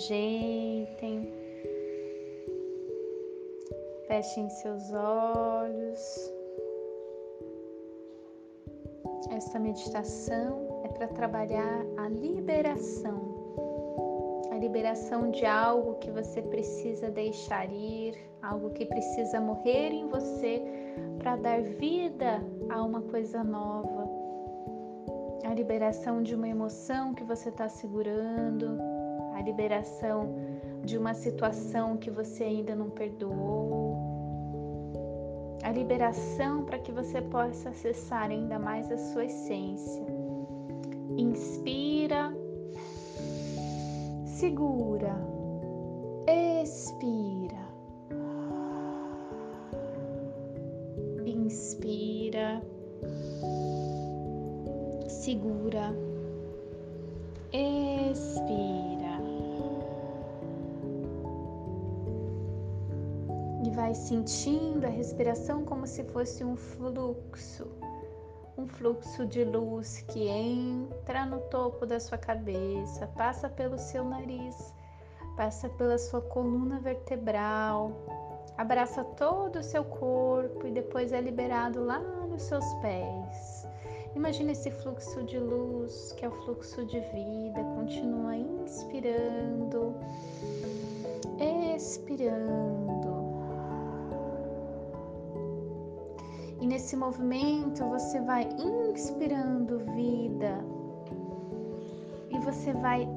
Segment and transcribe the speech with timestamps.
[0.00, 1.30] ajeitem,
[4.06, 6.32] fechem seus olhos.
[9.30, 13.20] Esta meditação é para trabalhar a liberação,
[14.50, 20.62] a liberação de algo que você precisa deixar ir, algo que precisa morrer em você
[21.18, 24.08] para dar vida a uma coisa nova.
[25.44, 28.89] A liberação de uma emoção que você está segurando,
[29.40, 30.34] a liberação
[30.84, 33.96] de uma situação que você ainda não perdoou,
[35.62, 40.04] a liberação para que você possa acessar ainda mais a sua essência.
[41.16, 42.34] Inspira,
[44.26, 45.16] segura,
[63.74, 67.66] vai sentindo a respiração como se fosse um fluxo,
[68.56, 74.74] um fluxo de luz que entra no topo da sua cabeça, passa pelo seu nariz,
[75.36, 77.92] passa pela sua coluna vertebral,
[78.58, 83.66] abraça todo o seu corpo e depois é liberado lá nos seus pés.
[84.16, 89.94] Imagine esse fluxo de luz, que é o fluxo de vida, continua inspirando,
[91.38, 93.09] expirando.
[96.60, 100.62] E nesse movimento você vai inspirando vida
[102.30, 103.08] e você vai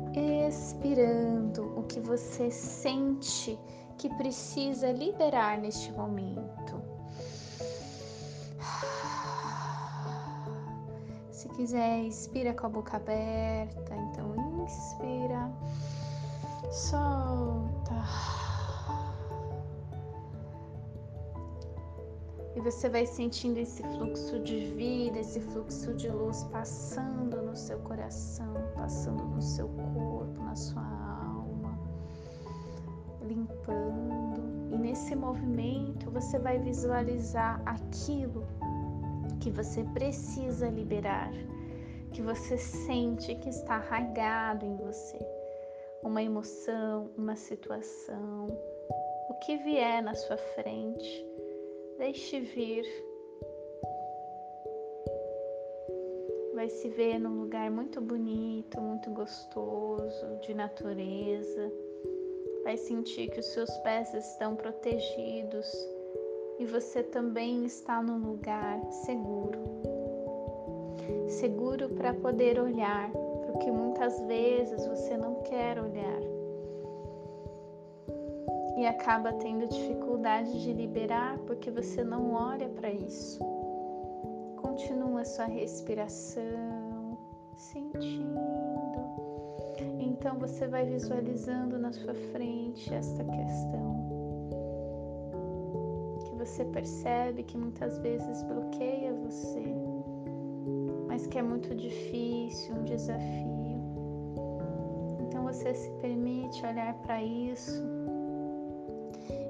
[0.47, 3.59] expirando o que você sente
[3.97, 6.81] que precisa liberar neste momento.
[11.31, 13.95] Se quiser, expira com a boca aberta.
[13.95, 15.51] Então, inspira,
[16.72, 17.94] solta.
[22.63, 28.53] Você vai sentindo esse fluxo de vida, esse fluxo de luz passando no seu coração,
[28.74, 31.78] passando no seu corpo, na sua alma,
[33.22, 34.72] limpando.
[34.72, 38.47] E nesse movimento você vai visualizar aquilo
[39.41, 41.34] que você precisa liberar,
[42.13, 45.19] que você sente que está arraigado em você.
[46.01, 48.47] Uma emoção, uma situação,
[49.30, 51.34] o que vier na sua frente
[51.98, 52.86] Deixe vir.
[56.54, 61.72] Vai se ver num lugar muito bonito, muito gostoso, de natureza.
[62.64, 65.68] Vai sentir que os seus pés estão protegidos
[66.59, 69.60] e você também está num lugar seguro.
[71.28, 76.32] Seguro para poder olhar para o que muitas vezes você não quer olhar
[78.83, 83.39] e acaba tendo dificuldade de liberar porque você não olha para isso.
[84.57, 87.17] Continua sua respiração,
[87.55, 88.33] sentindo.
[89.99, 94.03] Então você vai visualizando na sua frente esta questão
[96.25, 99.63] que você percebe que muitas vezes bloqueia você,
[101.07, 103.53] mas que é muito difícil, um desafio.
[105.21, 108.03] Então você se permite olhar para isso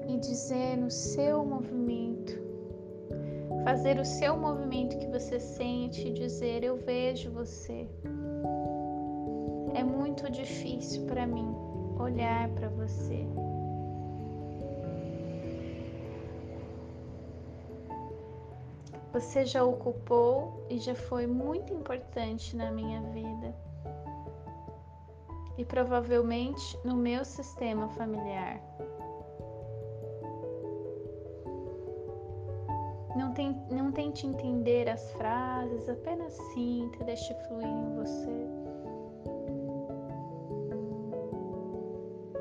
[0.08, 2.38] e dizer no seu movimento,
[3.64, 7.88] fazer o seu movimento que você sente e dizer: Eu vejo você.
[9.74, 11.54] É muito difícil para mim
[11.98, 13.26] olhar para você.
[19.12, 23.54] Você já ocupou e já foi muito importante na minha vida.
[25.56, 28.60] E provavelmente no meu sistema familiar.
[33.14, 38.48] Não, tem, não tente entender as frases, apenas sinta, deixe fluir em você.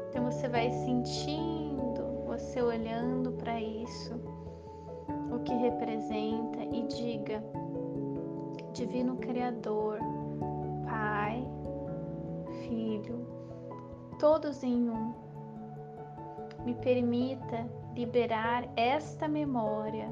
[0.10, 4.20] Então você vai sentindo, você olhando para isso,
[5.31, 7.44] o que representa e diga:
[8.74, 10.00] Divino Criador,
[10.86, 11.48] Pai,
[12.64, 13.28] Filho,
[14.18, 15.14] todos em um,
[16.66, 20.12] me permita liberar esta memória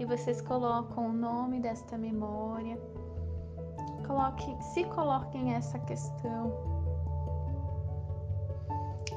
[0.00, 2.78] e vocês colocam o nome desta memória.
[4.06, 6.54] Coloque, se coloquem essa questão.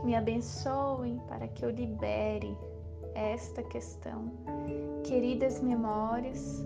[0.03, 2.57] Me abençoem para que eu libere
[3.15, 4.29] esta questão.
[5.05, 6.61] Queridas memórias,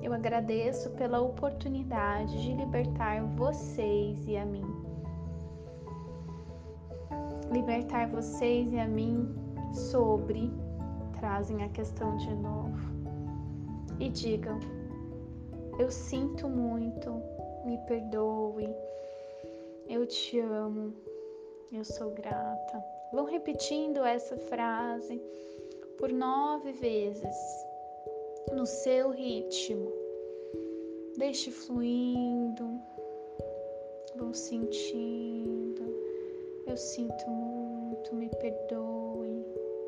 [0.00, 4.64] eu agradeço pela oportunidade de libertar vocês e a mim.
[7.52, 9.34] libertar vocês e a mim
[9.72, 10.52] sobre,
[11.18, 12.89] trazem a questão de novo
[14.00, 14.58] e digam:
[15.78, 17.22] Eu sinto muito,
[17.64, 18.74] me perdoe,
[19.88, 20.94] eu te amo,
[21.70, 22.84] eu sou grata.
[23.12, 25.20] Vão repetindo essa frase
[25.98, 27.36] por nove vezes
[28.52, 29.92] no seu ritmo.
[31.16, 32.80] Deixe fluindo,
[34.16, 35.82] vão sentindo.
[36.66, 39.44] Eu sinto muito, me perdoe,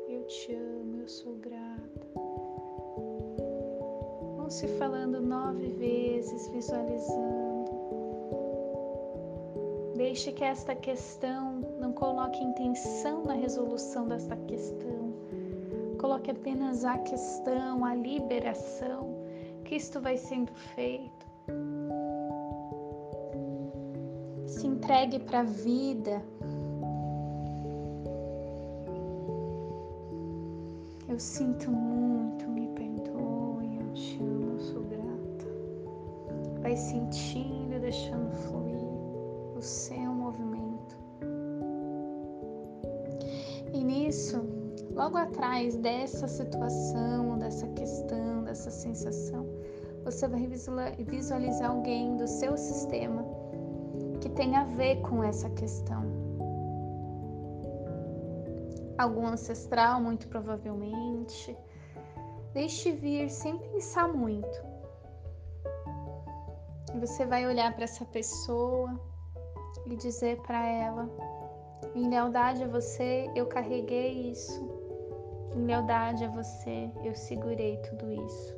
[0.09, 1.82] eu te amo, eu sou grata.
[4.53, 7.71] Se falando nove vezes, visualizando.
[9.95, 15.11] Deixe que esta questão não coloque intenção na resolução desta questão.
[15.99, 19.25] Coloque apenas a questão, a liberação,
[19.65, 21.25] que isto vai sendo feito.
[24.45, 26.21] Se entregue para a vida.
[31.09, 32.02] Eu sinto muito,
[36.73, 38.81] Vai sentindo, deixando fluir
[39.55, 40.97] o seu movimento.
[43.71, 44.43] E nisso,
[44.89, 49.45] logo atrás dessa situação, dessa questão, dessa sensação,
[50.03, 50.49] você vai
[50.97, 53.23] visualizar alguém do seu sistema
[54.19, 56.01] que tem a ver com essa questão.
[58.97, 61.55] Algum ancestral, muito provavelmente.
[62.51, 64.72] Deixe vir sem pensar muito.
[66.99, 68.99] Você vai olhar para essa pessoa
[69.85, 71.09] e dizer para ela:
[71.95, 74.61] em lealdade a você, eu carreguei isso.
[75.55, 78.57] Em lealdade a você, eu segurei tudo isso.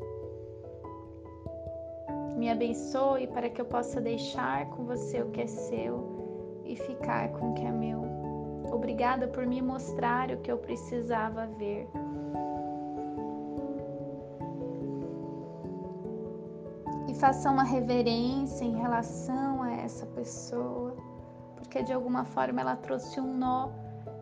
[2.38, 7.32] Me abençoe para que eu possa deixar com você o que é seu e ficar
[7.34, 8.04] com o que é meu.
[8.72, 11.88] Obrigada por me mostrar o que eu precisava ver.
[17.16, 20.96] Faça uma reverência em relação a essa pessoa,
[21.56, 23.70] porque de alguma forma ela trouxe um nó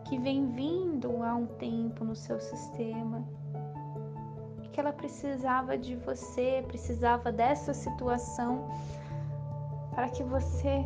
[0.04, 3.24] que vem vindo há um tempo no seu sistema
[4.74, 8.68] que ela precisava de você, precisava dessa situação
[9.94, 10.84] para que você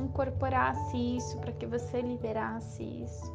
[0.00, 3.30] incorporasse isso, para que você liberasse isso.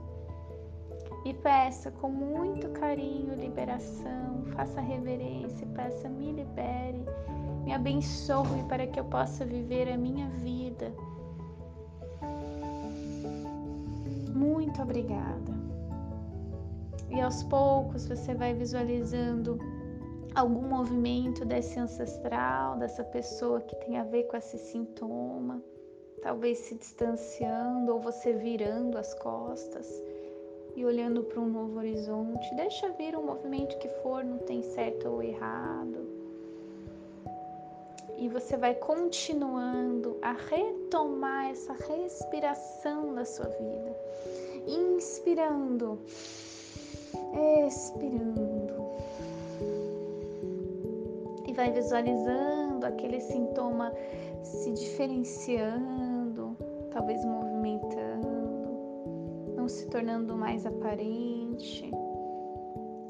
[1.24, 7.06] E peça com muito carinho liberação, faça reverência, peça me libere,
[7.68, 10.90] me abençoe para que eu possa viver a minha vida.
[14.34, 15.52] Muito obrigada.
[17.10, 19.60] E aos poucos você vai visualizando
[20.34, 25.62] algum movimento desse ancestral, dessa pessoa que tem a ver com esse sintoma,
[26.22, 29.92] talvez se distanciando ou você virando as costas
[30.74, 32.56] e olhando para um novo horizonte.
[32.56, 36.06] Deixa vir o movimento que for, não tem certo ou errado.
[38.18, 43.96] E você vai continuando a retomar essa respiração da sua vida.
[44.66, 46.00] Inspirando
[47.66, 48.74] expirando.
[51.47, 53.94] E vai visualizando aquele sintoma
[54.44, 56.56] se diferenciando,
[56.92, 58.26] talvez movimentando,
[59.56, 61.92] não se tornando mais aparente.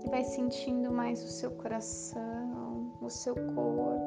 [0.03, 4.06] E vai sentindo mais o seu coração, o seu corpo.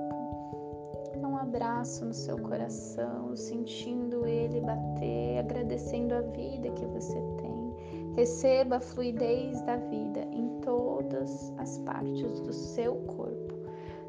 [1.50, 8.14] Abraço no seu coração, sentindo ele bater, agradecendo a vida que você tem.
[8.14, 13.52] Receba a fluidez da vida em todas as partes do seu corpo,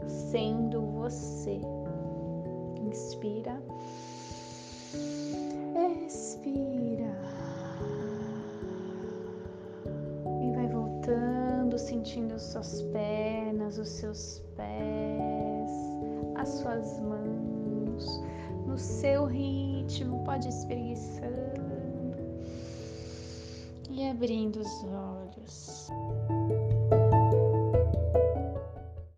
[0.06, 1.60] sendo você.
[2.80, 3.60] Inspira.
[6.06, 7.18] Expira.
[10.44, 15.91] E vai voltando, sentindo suas pernas, os seus pés,
[16.36, 18.24] as suas mãos,
[18.66, 21.62] no seu ritmo, pode espreguiçando
[23.90, 25.90] e abrindo os olhos.